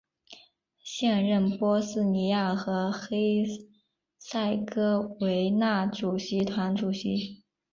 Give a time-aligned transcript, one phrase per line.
[0.83, 3.45] 现任波斯尼亚和黑
[4.17, 7.43] 塞哥维那主席团主席。